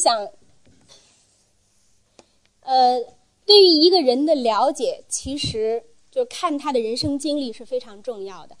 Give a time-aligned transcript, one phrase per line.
[0.00, 0.28] 想，
[2.62, 2.98] 呃，
[3.46, 8.56] 对于一个人的了解，其实就看他的人生经历是非常重要的。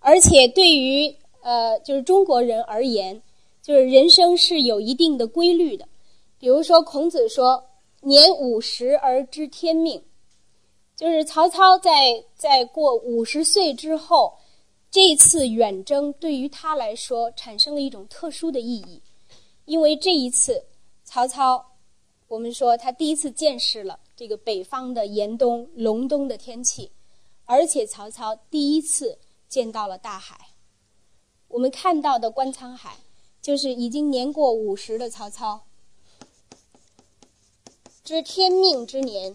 [0.00, 3.22] 而且，对于呃，就是中国人而言，
[3.62, 5.86] 就是人生是有一定的规律的。
[6.38, 7.64] 比如说，孔子说
[8.02, 10.02] ：“年五十而知天命。”
[10.96, 14.36] 就是曹操在在过五十岁之后，
[14.90, 19.00] 这次远征对于他来说产生了一种特殊的意义，
[19.64, 20.64] 因为这一次
[21.10, 21.64] 曹操，
[22.26, 26.92] 我们说他第一次见识了这个北方的严冬、隆冬的天气，
[27.46, 30.50] 而且曹操第一次见到了大海。
[31.48, 32.98] 我们看到的观沧海，
[33.40, 35.64] 就是已经年过五十的曹操，
[38.04, 39.34] 知天命之年。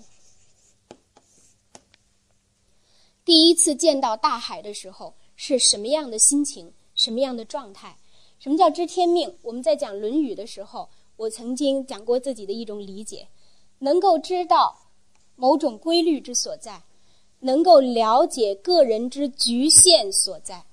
[3.25, 7.97] 第一次见到大海的时候是什么样的心情，什么样的状态？
[8.37, 9.35] 什么叫知天命？
[9.41, 13.27] 我们在讲《论语》的时候，我曾经讲过自己的一种理解：
[13.79, 14.75] 能够知道
[15.35, 16.81] 某种规律之所在，
[17.39, 20.63] 能够了解个人之局限所在，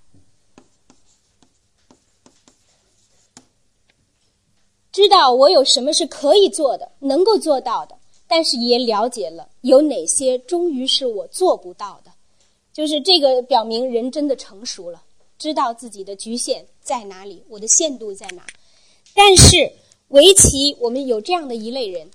[4.92, 7.96] 知道我有什么是可以做的，能够做到的，
[8.26, 12.10] 但是也了解了有哪些终于是我做不到的。
[12.72, 15.02] 就是这个表明人真的成熟了，
[15.38, 18.46] 知道自己的局限在哪里，我的限度在哪。
[19.12, 19.72] 但是
[20.10, 22.10] 围棋，我们有这样的一类人，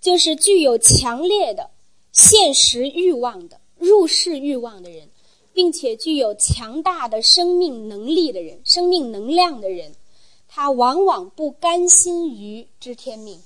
[0.00, 1.70] 就是具有强烈的
[2.12, 5.08] 现实欲望的入世欲望的人，
[5.54, 9.94] 并且具有强大的生命能力的人，生命能量的人，
[10.46, 13.40] 他往往不甘心于知天命，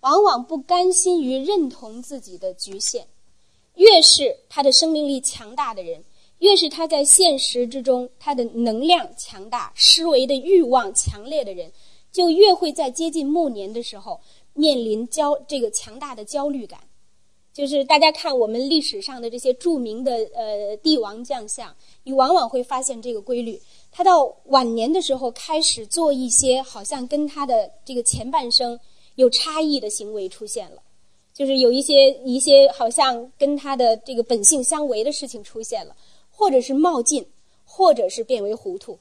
[0.00, 3.06] 往往不甘心于认同自己的局限。
[3.76, 6.02] 越是他的生命力强大的人，
[6.40, 11.70] 越是他在现实之中他的能量强大、思维的欲望强烈的人，
[12.12, 14.20] 就越会在接近暮年的时候
[14.54, 16.80] 面临焦这个强大的焦虑感。
[17.52, 23.60] 就是大家看我们历史上的这些著名的呃帝王将相，你往往会发现这个规律：
[23.90, 28.78] 他到晚年的时候开始做一些好像跟他的这个前半生
[29.16, 30.80] 有差异的行为出现了。
[31.34, 35.96] 就是有一些一些好像跟他的这个本性相违的事情出现了，
[36.30, 37.26] 或者是冒进，
[37.64, 38.98] 或者是变为糊涂。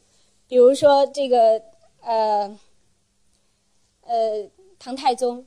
[0.48, 1.62] 比如说这个
[2.02, 2.58] 呃
[4.09, 4.50] 呃
[4.80, 5.46] 唐太宗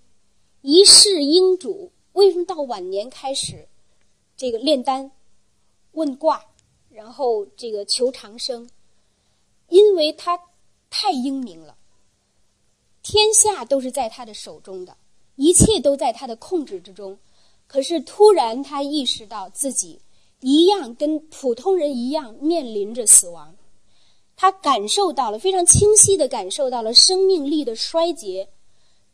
[0.61, 3.67] 一世英主，为什么到晚年开始
[4.37, 5.11] 这个炼丹、
[5.93, 6.45] 问卦，
[6.89, 8.71] 然后这个求长生？
[9.69, 10.39] 因为他
[10.91, 11.77] 太英明了，
[13.03, 14.97] 天下都是在他的手中的。
[15.35, 17.19] 一切都在他的控制之中，
[17.67, 19.99] 可是突然他意识到自己
[20.39, 23.53] 一样跟普通人一样面临着死亡，
[24.43, 28.49] 他感受到了非常清晰的感受到了生命力的衰竭，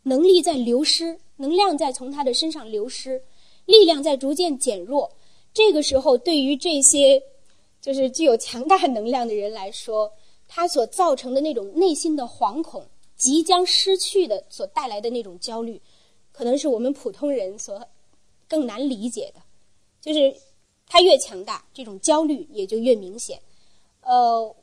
[0.05, 3.23] 能力在流失，能量在从他的身上流失，
[3.67, 5.13] 力量在逐渐减弱。
[5.53, 7.23] 这个时候，对于这些
[7.79, 10.11] 就是具有强大能量的人来说，
[10.49, 15.79] 他所造成的那种内心的惶恐，即将失去的所带来的那种焦虑。
[16.33, 17.87] 可能是我们普通人所
[18.49, 19.43] 更难理解的，
[20.01, 20.35] 就是
[20.87, 23.39] 他越强大，这种焦虑也就越明显。
[24.01, 24.57] 呃，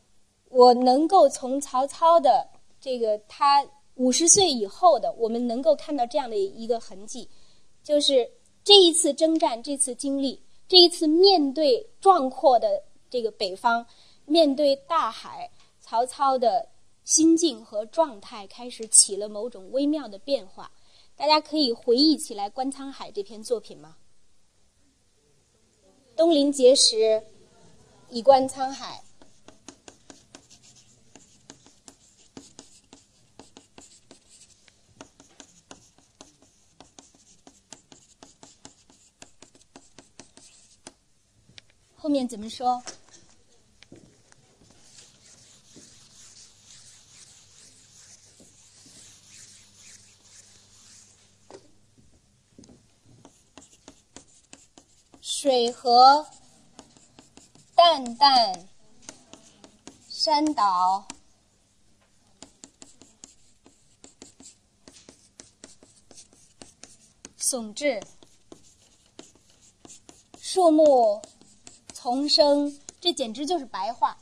[0.56, 2.48] 我能够从曹操的
[2.80, 3.62] 这个他
[3.96, 7.30] 五十岁以后的，我们能够看到这样的一个痕迹，
[7.84, 8.32] 就是
[8.64, 13.86] 这一次征战，这次经历，这一次面对壮阔的这个北方，
[14.24, 15.52] 面对大海，
[15.82, 16.66] 曹操的
[17.04, 20.72] 心境和状态开始起了某种微妙的变化。
[21.18, 23.98] 大家可以回忆起来《观沧海》这篇作品吗？
[26.16, 27.22] 东临碣石，
[28.10, 29.02] 以观沧海。
[42.06, 42.84] 后面怎么说？
[55.20, 56.28] 水河
[57.74, 58.70] 淡淡，
[60.08, 61.08] 山岛
[67.40, 68.00] 耸峙，
[70.40, 71.20] 树木
[72.06, 74.16] 重生，这简直就是白话。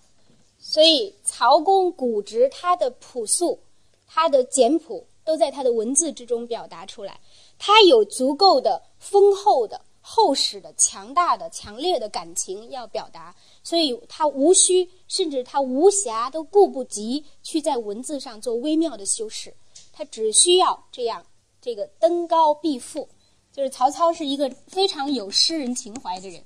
[0.58, 3.60] 所以，曹公古直他的朴素，
[4.08, 7.20] 他的简朴，都在他的文字之中表达出来。
[7.60, 9.82] 他有足够的丰厚的。
[10.06, 13.34] 厚实的、强大的、强烈的感情要表达，
[13.64, 19.54] 所以他无需，甚至他无暇，都顾不及去在文字上做微妙的修饰。
[19.94, 21.26] 他只需要这样，
[21.62, 23.08] 这个登高必赋，
[23.54, 26.44] 就是曹操是一个非常有诗人情怀的人，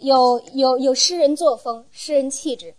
[0.00, 2.74] 有有有诗人作风、诗人气质。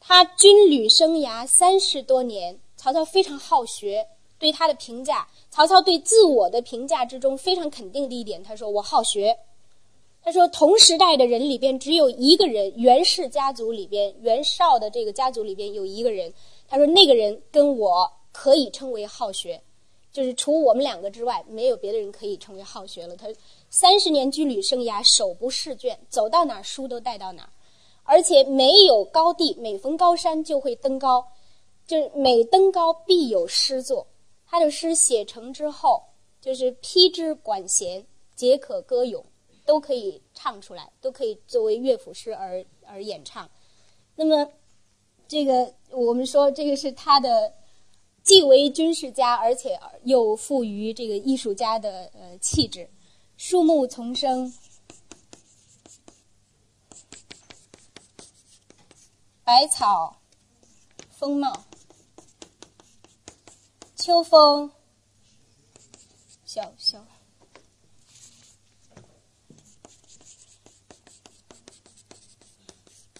[0.00, 4.06] 他军旅生涯三十多年，曹操非常好学。
[4.38, 9.38] 对他的评价，曹操对自我的评价之中非常肯定的一点，他说：“我好学。”
[10.20, 16.34] 他说：“同时代的人里边，只有一个人，袁氏家族里边，袁绍的这个家族里边有一个人。
[16.66, 19.62] 他说那个人跟我可以称为好学，
[20.12, 23.14] 就是除我们两个之外，没有别的人可以称为好学了。
[23.14, 23.28] 他
[23.72, 27.48] 三十年军旅生涯，手不释卷，走到哪儿书都带到哪儿，
[28.02, 31.26] 而且没有高地，每逢高山就会登高，
[31.86, 34.06] 就是每登高必有诗作。”
[34.46, 36.02] 他的诗写成之后，
[36.38, 38.04] 就是披之管弦，
[38.36, 39.24] 皆可歌咏，
[39.64, 43.50] 都可以唱出来，都可以作为乐府诗而而演唱。
[44.14, 44.46] 那么，
[45.26, 47.50] 这个我们说，这个是他的
[48.22, 52.86] 既为军事家，而且又富于这个艺术家的呃气质。
[53.36, 54.52] 树木丛生，
[59.44, 60.20] 百草
[61.10, 61.64] 丰茂。
[63.96, 64.72] 秋风
[66.44, 67.06] 萧萧，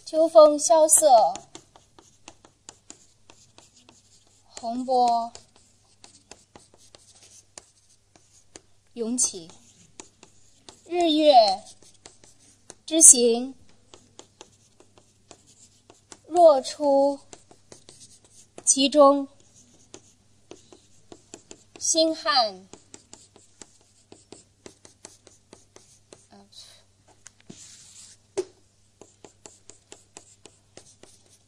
[0.05, 1.35] 秋风萧瑟，
[4.45, 5.33] 洪波。
[8.95, 9.49] 涌起，
[10.95, 11.33] 日月
[12.85, 13.55] 之行，
[16.27, 17.19] 若出
[18.63, 19.27] 其中。
[21.79, 22.69] 星汉，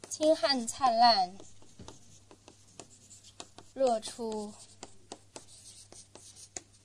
[0.08, 1.36] 星汉灿烂，
[3.74, 4.50] 若出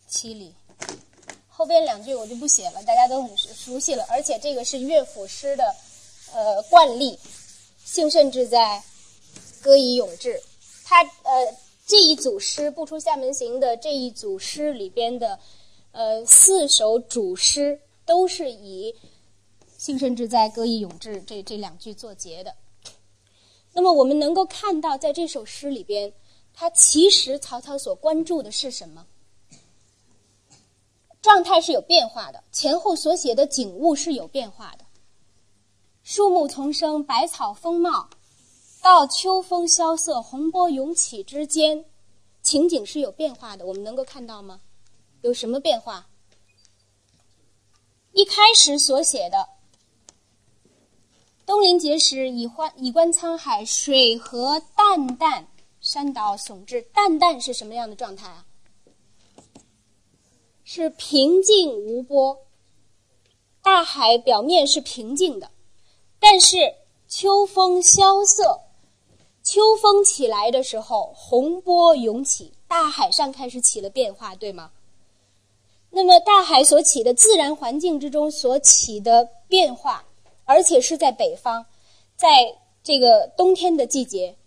[0.09, 0.53] 七里。
[1.59, 4.05] 后边两句我就不写了，大家都很熟悉了。
[4.07, 5.75] 而且这个是乐府诗的
[6.33, 7.19] 呃惯例，
[7.83, 8.81] 兴盛志在，
[9.61, 10.41] 歌以咏志。
[10.85, 11.55] 他呃。
[11.85, 15.39] 这一组诗《不出厦门行》的这一组诗里边的，
[15.91, 18.93] 呃，四首主诗都是以
[19.79, 22.53] “兴盛志在，歌以咏志”这这两句作结的。
[23.73, 26.13] 那么我们能够看到，在这首诗里边，
[26.53, 29.07] 他其实曹操所关注的是什么？
[31.21, 34.85] 状态是有变化的，前后所写的景物是有变化的，
[36.01, 38.09] 树木丛生，百草丰茂。
[38.81, 41.83] 到秋风萧瑟、洪波涌起之间，
[42.41, 43.65] 情景是有变化的。
[43.65, 44.61] 我们能够看到吗？
[45.19, 46.07] 有什么变化？
[48.13, 49.49] 一开始所写的
[51.45, 55.43] “东临碣石，以观以观沧海，水何澹澹，
[55.81, 56.81] 山岛竦峙”。
[56.95, 58.45] 澹澹是什么样的状态啊？
[60.71, 62.45] 是平静无波，
[63.63, 65.49] 大海表面是平静的，
[66.19, 66.75] 但是
[67.07, 68.59] 秋风萧瑟。
[69.41, 74.69] 秋风起来的时候，洪波涌起，大海上开始起了变化，对吗？
[75.89, 80.05] 那么大海所起的自然环境之中所起的变化，
[80.45, 81.65] 而且是在北方，
[82.15, 82.27] 在
[82.83, 84.37] 这个冬天的季节，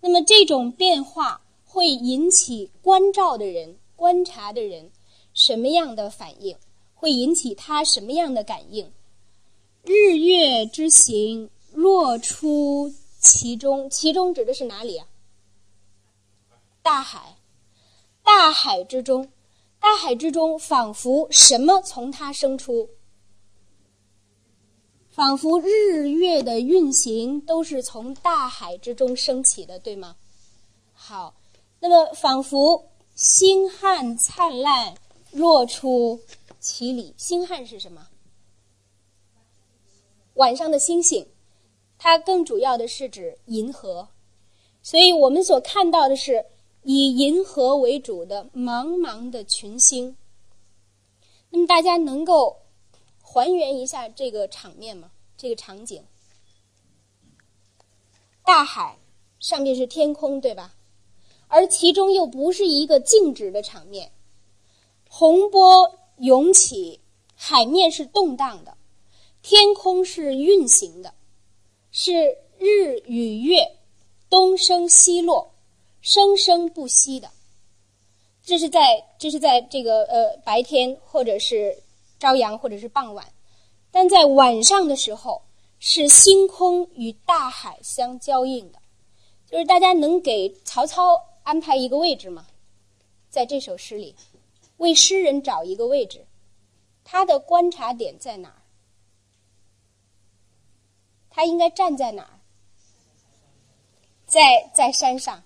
[0.00, 4.90] 那么这种变化会引起观照的人、观察的人
[5.34, 6.56] 什么样的反应？
[6.94, 8.92] 会引起他什么样的感应？
[9.84, 12.92] 日月之行，若出。
[13.18, 15.06] 其中，其中指的是哪里啊？
[16.82, 17.36] 大海，
[18.24, 19.30] 大海之中，
[19.78, 22.90] 大海之中，仿佛什么从它生出？
[25.08, 30.16] 仿佛日月的运行都是从大海之中升起的，对吗？
[30.92, 31.36] 好，
[31.78, 34.96] 那么仿佛星汉灿烂，
[35.32, 36.20] 若出
[36.60, 37.14] 其里。
[37.16, 38.08] 星汉是什么？
[40.34, 41.26] 晚上的星星。
[41.98, 44.08] 它更主要的是指银河，
[44.82, 46.46] 所以我们所看到的是
[46.82, 50.16] 以银河为主的茫茫的群星。
[51.50, 52.62] 那么大家能够
[53.22, 55.12] 还原一下这个场面吗？
[55.36, 56.04] 这个场景，
[58.44, 58.98] 大海
[59.38, 60.74] 上面是天空，对吧？
[61.46, 64.10] 而其中又不是一个静止的场面，
[65.14, 66.98] 洪波涌起，
[67.34, 68.78] 海面是动荡的，
[69.42, 71.12] 天空是运行的。
[71.90, 73.76] 是日与月
[74.30, 75.52] 东升西落，
[76.00, 77.30] 生生不息的。
[78.42, 81.76] 这是在这是在这个呃白天或者是
[82.18, 83.30] 朝阳或者是傍晚，
[83.90, 85.42] 但在晚上的时候
[85.78, 88.78] 是星空与大海相交映的。
[89.46, 92.46] 就是大家能给曹操安排一个位置吗？
[93.28, 94.14] 在这首诗里，
[94.82, 96.26] 为诗人找一个位置，
[97.02, 98.62] 他的观察点在哪儿？
[101.30, 102.40] 他应该站在哪儿？
[104.26, 105.42] 在在山上，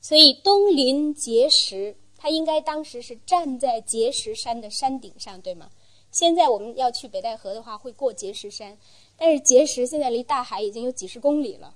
[0.00, 5.70] 所以东临碣石，他应该当时是站在碣石山的山顶上，对吗？
[6.10, 8.76] 现在我们要去北戴河的话，会过碣石山，
[9.16, 11.74] 但是碣石现在离大海已经有几十公里了，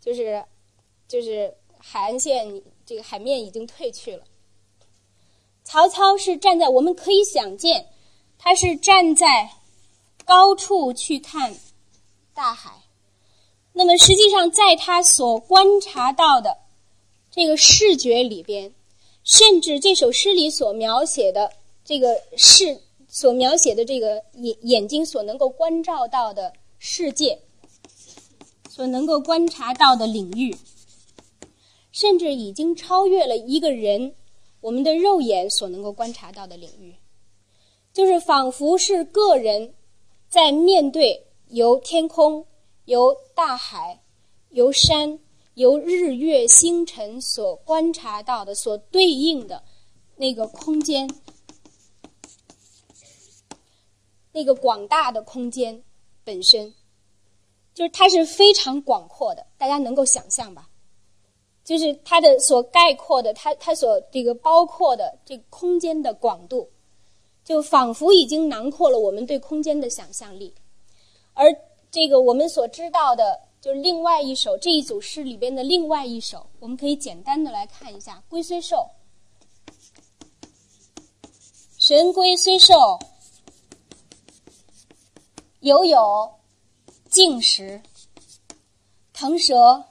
[0.00, 0.44] 就是。
[1.06, 4.24] 就是海岸线，这个海面已经退去了。
[5.64, 7.88] 曹操是站在，我们可以想见，
[8.38, 9.50] 他是站在
[10.24, 11.56] 高处去看
[12.32, 12.82] 大海。
[13.72, 16.58] 那么实际上，在他所观察到的
[17.30, 18.72] 这个视觉里边，
[19.24, 21.50] 甚至这首诗里所描写的
[21.84, 27.40] 这个视所描写的这个眼眼睛所能够关照到的世界，
[28.68, 30.56] 所能够观察到的领域。
[31.90, 34.14] 甚至已经超越了一个人
[34.64, 36.96] 我们的肉眼所能够观察到的领域，
[37.92, 39.74] 就是仿佛是个人
[40.26, 42.46] 在面对由天空、
[42.86, 44.02] 由大海、
[44.48, 45.20] 由山、
[45.52, 49.62] 由日月星辰所观察到的所对应的
[50.16, 51.10] 那个空间，
[54.32, 55.84] 那个广大的空间
[56.24, 56.74] 本身，
[57.74, 60.70] 就是它是非常广阔的，大家能够想象吧？
[61.64, 66.68] 就是它的所概括的，它它所这个包括的这空间的广度，
[67.42, 70.54] 就仿佛已经囊括了我们对空间的想象力。
[71.32, 71.46] 而
[71.90, 78.90] 这个我们所知道的，就是另外一首这一组诗里边的另外一首，我们可以简单的来看一下：龟虽寿，
[81.78, 82.74] 神龟虽寿，
[85.60, 86.30] 犹有
[87.08, 87.80] 竟时，
[89.14, 89.82] 腾蛇。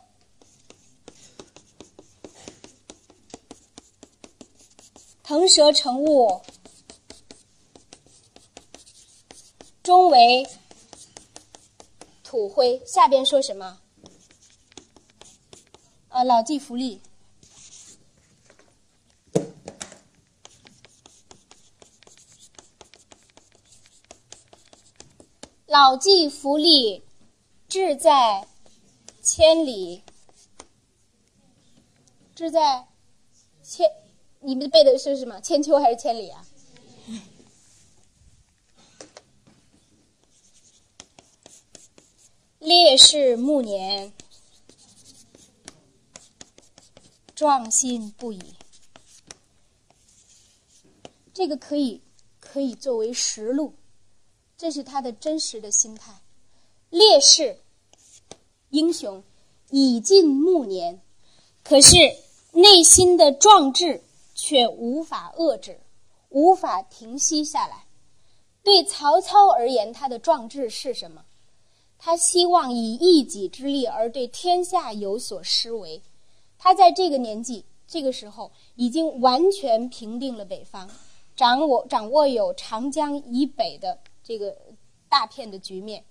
[5.24, 6.42] 腾蛇乘雾，
[9.82, 10.46] 终为
[12.24, 12.84] 土灰。
[12.86, 13.80] 下边说什么？
[16.10, 17.00] 呃，老骥伏枥，
[25.66, 27.02] 老骥伏枥，
[27.70, 28.46] 志在
[29.22, 30.04] 千里。
[32.36, 32.88] 志在
[33.64, 34.03] 千。
[34.46, 35.40] 你们背的是什么？
[35.40, 36.46] 千秋还是千里啊？
[42.60, 44.12] 烈士暮年，
[47.34, 48.42] 壮心不已。
[51.34, 52.02] 这个可以
[52.42, 53.74] 可以作为实录，
[54.58, 56.22] 这是他的真实的心态。
[56.90, 57.60] 烈士
[58.70, 59.24] 英雄
[59.70, 61.02] 已近暮年，
[61.64, 61.96] 可是
[62.52, 64.03] 内心的壮志。
[64.46, 65.80] 却无法遏制，
[66.28, 67.86] 无法停息下来。
[68.62, 71.24] 对曹操而言，他的壮志是什么？
[71.98, 76.02] 他希望以一己之力而对天下有所施为。
[76.58, 80.90] 他在这个年纪、这个时候，已经完全平定了北方，
[81.38, 84.54] 掌握掌握有长江以北的这个
[85.08, 86.04] 大片的局面。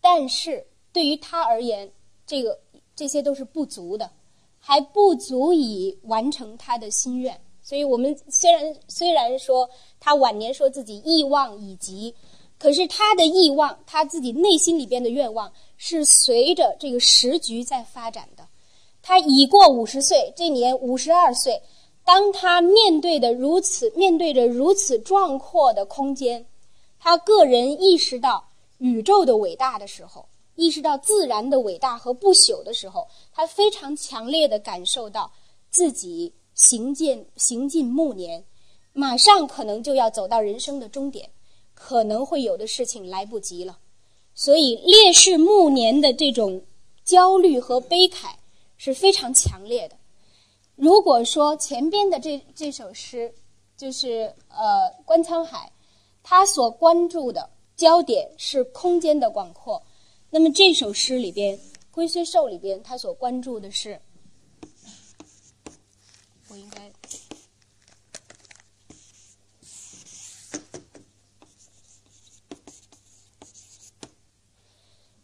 [0.00, 1.92] 但是对于他而言，
[2.26, 2.58] 这个
[2.96, 4.10] 这些都是不足的，
[4.58, 7.40] 还不足以完成他的心愿。
[7.68, 9.68] 所以我们虽然虽然说
[10.00, 12.14] 他晚年说自己意望已极，
[12.58, 18.48] 可是他的意望，他自己内心里边的愿望是随着这个时局在发展的。
[19.02, 21.60] 他已过五十岁，这年五十二岁，
[22.06, 26.46] 当他面对的如此面对着如此壮阔的空间，
[26.98, 28.48] 他个人意识到
[28.78, 35.30] 宇宙的伟大的时候，意识到自然的伟大和不朽的时候，他非常强烈的感受到
[35.68, 36.32] 自己。
[36.58, 38.44] 行进行进暮年，
[38.92, 41.30] 马上可能就要走到人生的终点，
[41.72, 43.78] 可能会有的事情来不及了，
[44.34, 46.60] 所以烈士暮年的这种
[47.04, 48.32] 焦虑和悲慨
[48.76, 49.96] 是非常强烈的。
[50.74, 53.32] 如果说前边的这这首诗
[53.76, 55.70] 就是呃观沧海，
[56.24, 59.80] 他所关注的焦点是空间的广阔，
[60.28, 61.56] 那么这首诗里边
[61.92, 64.00] 《龟虽寿》里边他所关注的是。
[66.48, 66.90] 我应该。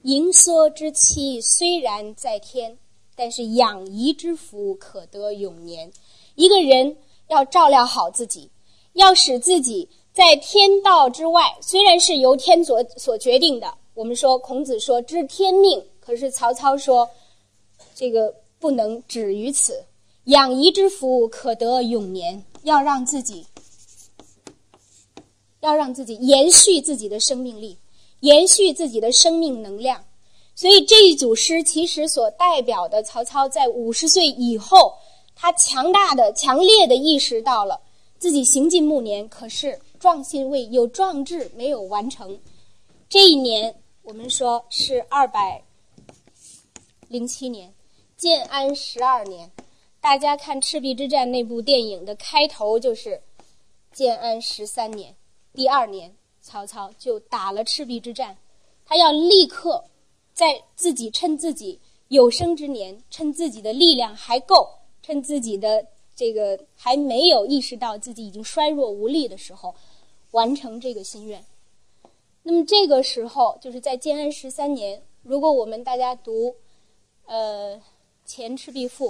[0.02, 2.76] 盈缩之期虽然在天，
[3.16, 5.90] 但是养怡之福可得永年。
[6.35, 8.50] 一个人要照料好自己，
[8.93, 17.09] 要使自己在天道之外，虽然是由天所所决定的，我们说孔子说知天命，可是曹操说
[17.95, 19.83] 这个不能止于此。
[20.25, 22.45] 养怡之福，可得永年。
[22.62, 23.47] 要让自己，
[25.61, 27.76] 要让自己延续自己的生命力，
[28.21, 30.02] 延续自己的生命能量。
[30.54, 34.95] 所以这一组诗其实所代表的，曹操在五十岁以后，
[35.35, 37.78] 他强大的、强烈的意识到了
[38.19, 42.40] 自己行进暮年，可是壮心未有，壮志没有完成。
[43.11, 45.62] 这一年，我们说是二百
[47.09, 47.75] 零七年，
[48.16, 49.50] 建安十二年。
[50.04, 53.23] 大家看《赤壁之战》那部电影的开头，就是
[53.90, 55.16] 建安十三年，
[55.54, 58.37] 第二年，曹操就打了赤壁之战。
[58.84, 59.82] 他要立刻
[60.34, 64.68] 在自己趁自己有生之年，趁自己的力量还够，
[65.00, 69.75] 趁自己的这个还没有意识到自己已经衰弱无力的时候，
[70.32, 71.42] 完成这个心愿。
[72.42, 75.02] 那么这个时候，就是在建安十三年。
[75.23, 76.54] 如果我们大家读，
[77.25, 77.75] 呃，
[78.26, 79.08] 《前赤壁赋》。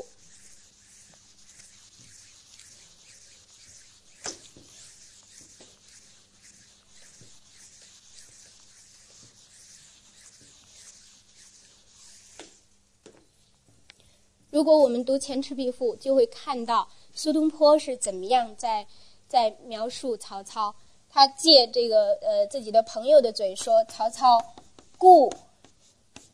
[14.54, 18.86] 如果我们读《前赤壁赋》，就会看到苏东坡是怎么样在
[19.26, 20.72] 在描述曹操。
[21.10, 24.38] 他借这个呃自己的朋友的嘴说：“曹操，
[24.96, 25.28] 故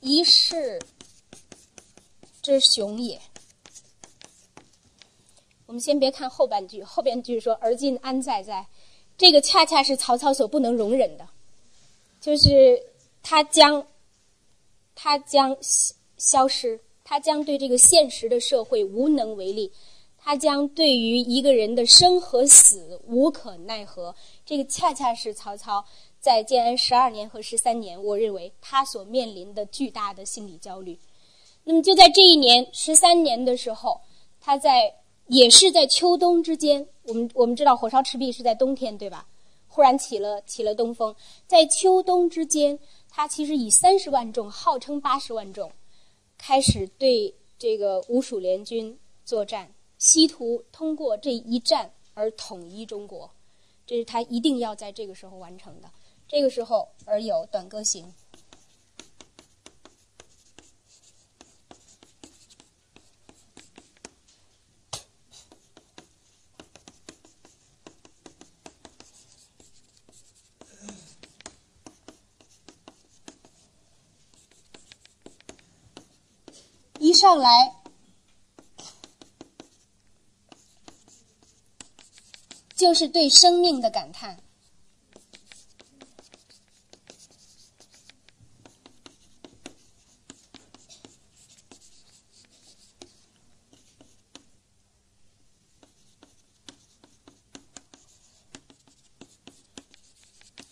[0.00, 0.78] 一世
[2.42, 3.18] 之雄也。”
[5.64, 8.66] 我们先别看后半句，后半句说“而今安在在”，
[9.16, 11.26] 这个恰恰是曹操所不能容忍的，
[12.20, 12.82] 就是
[13.23, 13.86] 他将
[14.95, 15.56] 他将
[16.18, 16.78] 消失。
[17.10, 19.73] 他将对这个现实的社会无能为力，
[20.16, 24.14] 他将对于一个人的生和死无可奈何。
[24.46, 25.84] 这个恰恰是曹操
[26.20, 30.96] 在建安十二年和十三年，我认为他所面临的巨大的心理焦虑。
[31.64, 34.00] 那么就在这一年十三年的时候，
[34.40, 34.94] 他在
[35.26, 39.26] 也是在秋冬之间，我们我们知道火烧赤壁是在冬天，对吧？
[39.66, 41.12] 忽然起了起了东风，
[41.49, 45.73] 在秋冬之间，他其实以三十万众，号称八十万众。
[46.40, 53.30] 开始对这个吴蜀联军作战，希图通过这一战而统一中国，
[53.86, 55.90] 这是他一定要在这个时候完成的。
[56.26, 58.06] 这个时候而有《短歌行》。
[77.21, 77.75] 上来
[82.75, 84.39] 就是对生命的感叹。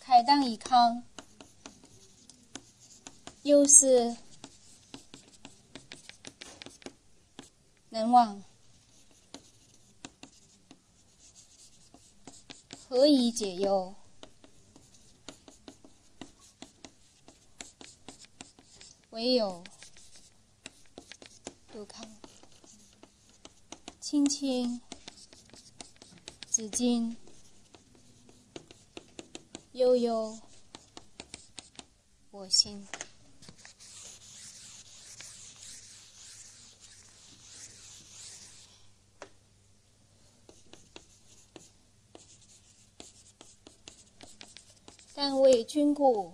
[0.03, 1.03] 慨当以慷，
[3.43, 4.17] 忧思。
[7.91, 8.43] 难忘，
[12.87, 13.95] 何以解忧？
[19.09, 19.63] 唯有
[21.71, 22.07] 杜康。
[23.99, 24.79] 青青
[26.47, 27.15] 子衿，
[29.71, 30.39] 悠悠
[32.29, 32.87] 我心。
[45.21, 46.33] 但为君故，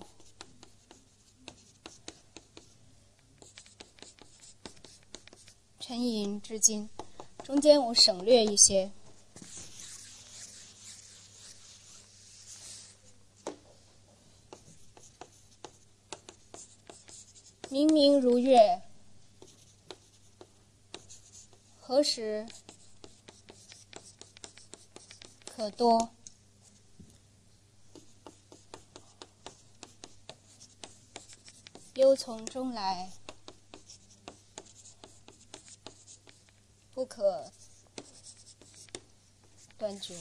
[5.79, 6.87] 沉吟至今。
[7.43, 8.91] 中间我省略一些。
[17.71, 18.83] 明明如月，
[21.81, 22.45] 何时
[25.47, 26.11] 可多？
[31.95, 33.09] 忧从中来，
[36.93, 37.49] 不可
[39.77, 40.13] 断绝。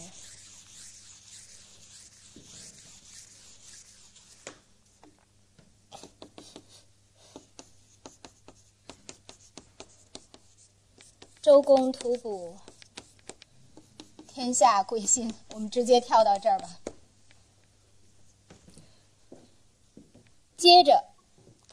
[11.42, 12.56] 周公吐哺，
[14.28, 15.34] 天下归心。
[15.54, 16.78] 我们直接跳到这儿吧。
[20.56, 21.13] 接着。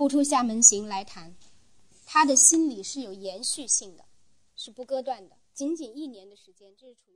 [0.01, 1.35] 不出厦门行来谈，
[2.07, 4.03] 他的心理是有延续性的，
[4.55, 5.37] 是不割断的。
[5.53, 7.09] 仅仅一年的时间，这是处于。